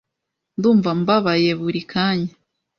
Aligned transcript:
Ndumva 0.57 0.89
mbabaye 0.99 1.49
buri 1.59 1.81
kanya. 1.91 2.33